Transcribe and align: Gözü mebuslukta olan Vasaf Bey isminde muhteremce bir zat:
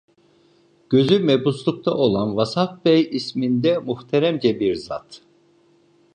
Gözü 0.89 1.19
mebuslukta 1.19 1.93
olan 1.93 2.35
Vasaf 2.37 2.85
Bey 2.85 3.09
isminde 3.11 3.77
muhteremce 3.77 4.59
bir 4.59 4.75
zat: 4.75 5.21